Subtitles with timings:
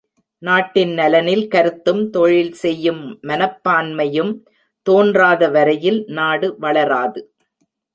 [0.41, 4.33] நாட்டின் நலனில் கருத்தும், தொழில் செய்யும் மனப்பான்மையும்
[4.87, 7.21] தோன்றாத வரையில் நாடு வளராது.